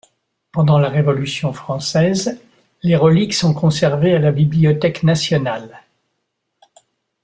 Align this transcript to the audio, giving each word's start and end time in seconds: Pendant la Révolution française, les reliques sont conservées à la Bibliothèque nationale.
Pendant 0.51 0.79
la 0.79 0.89
Révolution 0.89 1.53
française, 1.53 2.41
les 2.81 2.95
reliques 2.95 3.35
sont 3.35 3.53
conservées 3.53 4.15
à 4.15 4.17
la 4.17 4.31
Bibliothèque 4.31 5.03
nationale. 5.03 5.83